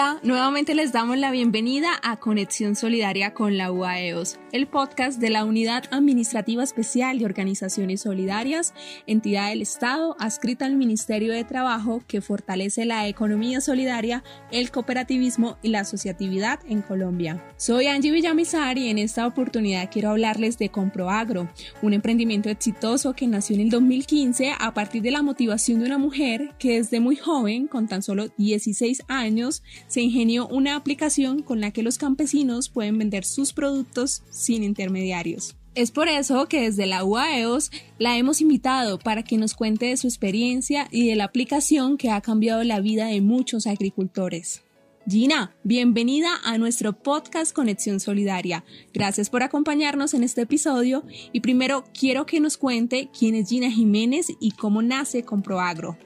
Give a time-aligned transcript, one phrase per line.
[0.00, 5.30] Hola, nuevamente les damos la bienvenida a Conexión Solidaria con la UAEOS, el podcast de
[5.30, 8.74] la Unidad Administrativa Especial de Organizaciones Solidarias,
[9.06, 15.56] entidad del Estado adscrita al Ministerio de Trabajo que fortalece la economía solidaria, el cooperativismo
[15.62, 17.42] y la asociatividad en Colombia.
[17.56, 21.48] Soy Angie Villamizar y en esta oportunidad quiero hablarles de Comproagro,
[21.80, 25.98] un emprendimiento exitoso que nació en el 2015 a partir de la motivación de una
[25.98, 31.60] mujer que desde muy joven, con tan solo 16 años, se ingenió una aplicación con
[31.60, 35.56] la que los campesinos pueden vender sus productos sin intermediarios.
[35.76, 39.96] Es por eso que desde la UAEOS la hemos invitado para que nos cuente de
[39.96, 44.64] su experiencia y de la aplicación que ha cambiado la vida de muchos agricultores.
[45.08, 48.64] Gina, bienvenida a nuestro podcast Conexión Solidaria.
[48.92, 53.70] Gracias por acompañarnos en este episodio y primero quiero que nos cuente quién es Gina
[53.70, 55.96] Jiménez y cómo nace Comproagro.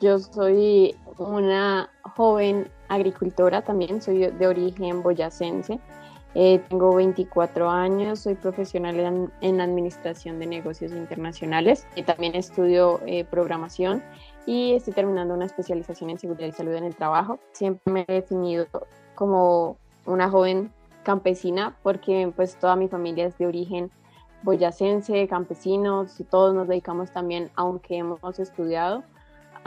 [0.00, 5.80] Yo soy una joven agricultora también, soy de origen boyacense.
[6.34, 11.86] Eh, tengo 24 años, soy profesional en, administración de negocios internacionales.
[11.96, 14.02] y también estudio eh, programación
[14.44, 17.40] y estoy terminando una especialización en seguridad y salud en el trabajo.
[17.52, 18.66] Siempre me he definido
[19.14, 23.90] como una joven campesina porque pues toda mi familia es de origen
[24.42, 29.02] boyacense, campesinos y todos nos dedicamos también, aunque hemos estudiado,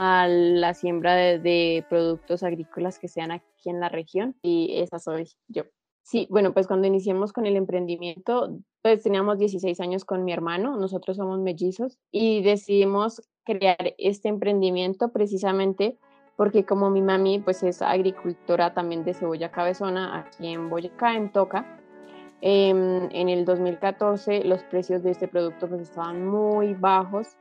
[0.02, 5.28] a la siembra de, productos agrícolas que sean aquí en la región y esa soy
[5.46, 5.64] yo.
[6.02, 10.78] Sí, bueno, pues cuando iniciamos con el emprendimiento, pues teníamos 16 años con mi hermano,
[10.78, 15.98] nosotros somos mellizos y decidimos crear este emprendimiento precisamente
[16.34, 21.30] porque como mi mami pues es agricultora también de cebolla cabezona aquí en Boyacá, en
[21.30, 21.78] Toca,
[22.40, 27.36] em, en el 2014 los precios de este producto pues estaban muy bajos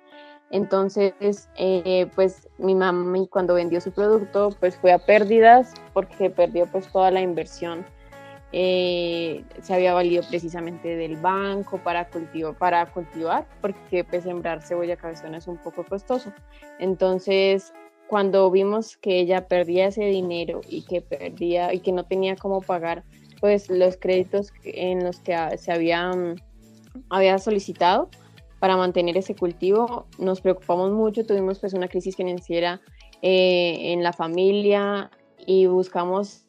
[0.51, 1.13] entonces,
[1.55, 6.91] eh, pues mi mamá cuando vendió su producto, pues fue a pérdidas porque perdió pues
[6.91, 7.85] toda la inversión.
[8.51, 14.95] Eh, se había valido precisamente del banco para, cultivo, para cultivar, porque pues sembrar cebolla
[14.95, 16.33] cabezona es un poco costoso.
[16.79, 17.71] Entonces,
[18.07, 22.61] cuando vimos que ella perdía ese dinero y que perdía y que no tenía cómo
[22.61, 23.03] pagar
[23.39, 28.09] pues los créditos en los que se había solicitado,
[28.59, 30.05] para mantener ese cultivo.
[30.17, 32.81] Nos preocupamos mucho, tuvimos pues una crisis financiera
[33.21, 35.11] eh, en la familia
[35.45, 36.43] y buscamos,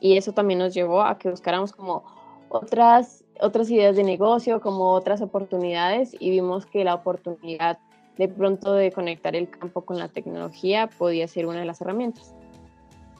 [0.00, 2.04] y eso también nos llevó a que buscáramos como
[2.48, 7.78] otras, otras ideas de negocio, como otras oportunidades y vimos que la oportunidad
[8.16, 12.34] de pronto de conectar el campo con la tecnología podía ser una de las herramientas.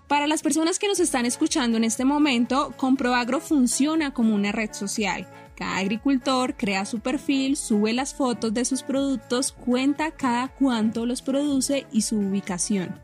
[0.08, 4.72] Para las personas que nos están escuchando en este momento, ComproAgro funciona como una red
[4.72, 11.04] social cada agricultor crea su perfil, sube las fotos de sus productos, cuenta cada cuánto
[11.04, 12.94] los produce y su ubicación.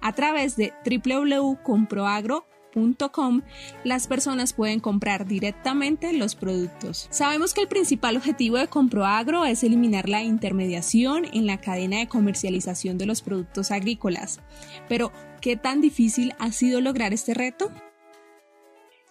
[0.00, 3.42] A través de www.comproagro.com
[3.84, 7.06] las personas pueden comprar directamente los productos.
[7.10, 12.08] Sabemos que el principal objetivo de Comproagro es eliminar la intermediación en la cadena de
[12.08, 14.40] comercialización de los productos agrícolas.
[14.88, 15.12] Pero,
[15.42, 17.70] ¿qué tan difícil ha sido lograr este reto?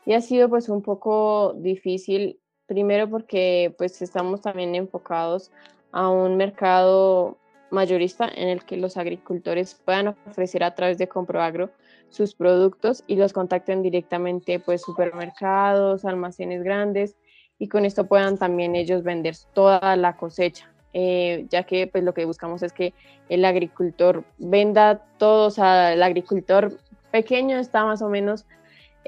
[0.06, 2.40] Y ha sido pues un poco difícil
[2.70, 5.50] Primero porque pues estamos también enfocados
[5.92, 7.36] a un mercado
[7.72, 11.72] mayorista en el que los agricultores puedan ofrecer a través de Comproagro
[12.10, 17.18] sus productos y los contacten directamente pues supermercados, almacenes grandes
[17.58, 22.14] y con esto puedan también ellos vender toda la cosecha, eh, ya que pues lo
[22.14, 22.94] que buscamos es que
[23.30, 26.78] el agricultor venda todo, o sea, el agricultor
[27.10, 28.46] pequeño está más o menos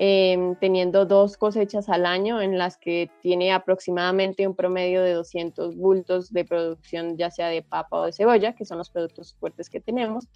[0.03, 5.75] Em, teniendo dos cosechas al año en las que tiene aproximadamente un promedio de 200
[5.75, 9.69] bultos de producción, ya sea de papa o de cebolla, que son los productos fuertes
[9.69, 10.27] que tenemos.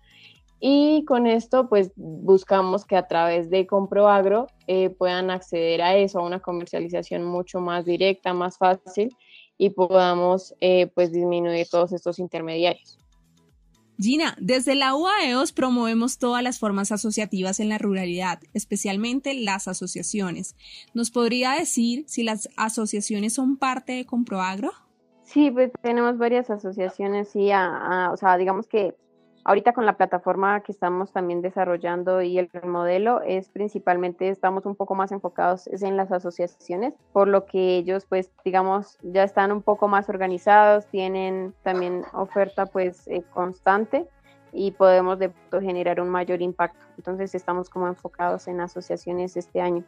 [0.59, 6.19] Y con esto, pues buscamos que a través de ComproAgro eh, puedan acceder a eso,
[6.19, 9.17] a una comercialización mucho más directa, más fácil
[9.57, 12.99] y podamos eh, pues disminuir todos estos intermediarios.
[13.97, 20.55] Gina, desde la UAEOS promovemos todas las formas asociativas en la ruralidad, especialmente las asociaciones.
[20.93, 24.71] ¿Nos podría decir si las asociaciones son parte de Comproagro?
[25.23, 28.95] Sí, pues tenemos varias asociaciones, sí, o sea, digamos que
[29.47, 34.75] Ahorita con la plataforma que estamos también desarrollando y el modelo es principalmente, estamos un
[34.75, 39.61] poco más enfocados en las asociaciones, por lo que ellos pues digamos ya están un
[39.61, 44.07] poco más organizados, tienen también oferta pues eh, constante
[44.51, 45.31] y podemos de
[45.61, 46.83] generar un mayor impacto.
[46.97, 49.83] Entonces estamos como enfocados en asociaciones este año.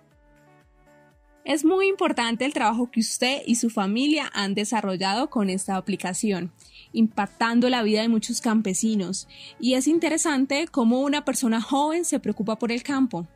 [1.48, 6.52] Es muy importante el trabajo que usted y su familia han desarrollado con esta aplicación,
[6.92, 9.30] impactando la vida de muchos campesinos.
[9.58, 13.28] Y es interesante cómo una persona joven se preocupa por el campo.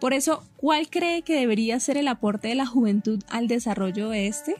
[0.00, 4.28] Por eso, ¿cuál cree que debería ser el aporte de la juventud al desarrollo de
[4.28, 4.54] este?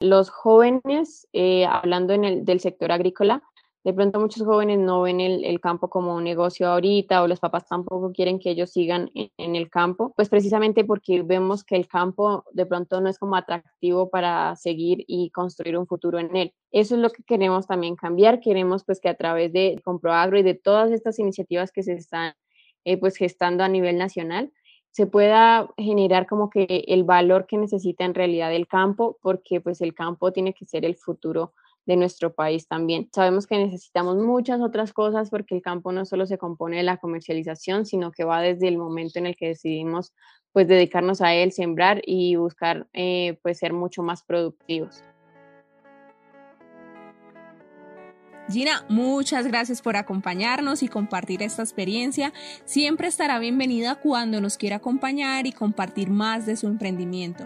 [0.00, 3.42] Los jóvenes, eh, hablando en el, del sector agrícola,
[3.84, 7.66] de pronto muchos jóvenes no ven el, campo como un negocio ahorita o los papás
[7.66, 12.44] tampoco quieren que ellos sigan en, el campo, pues precisamente porque vemos que el campo
[12.52, 16.54] de pronto no es como atractivo para seguir y construir un futuro en él.
[16.70, 18.40] Eso es lo que queremos también cambiar.
[18.40, 22.34] Queremos pues que a través de Comproagro y de todas estas iniciativas que se están
[22.84, 24.52] eh, pues gestando a nivel nacional,
[24.90, 29.80] se pueda generar como que el valor que necesita en realidad el campo, porque pues
[29.80, 31.54] el campo tiene que ser el futuro
[31.86, 33.08] de nuestro país también.
[33.12, 36.98] Sabemos que necesitamos muchas otras cosas porque el campo no solo se compone de la
[36.98, 40.12] comercialización, sino que va desde el momento en el que decidimos
[40.52, 45.02] pues dedicarnos a él, sembrar y buscar eh, pues ser mucho más productivos.
[48.50, 52.32] Gina, muchas gracias por acompañarnos y compartir esta experiencia.
[52.64, 57.44] Siempre estará bienvenida cuando nos quiera acompañar y compartir más de su emprendimiento.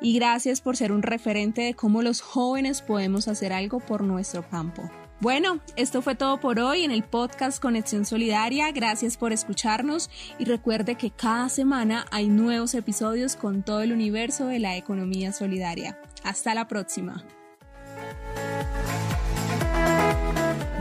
[0.00, 4.46] Y gracias por ser un referente de cómo los jóvenes podemos hacer algo por nuestro
[4.48, 4.90] campo.
[5.18, 8.70] Bueno, esto fue todo por hoy en el podcast Conexión Solidaria.
[8.70, 14.46] Gracias por escucharnos y recuerde que cada semana hay nuevos episodios con todo el universo
[14.46, 15.98] de la economía solidaria.
[16.22, 17.24] Hasta la próxima.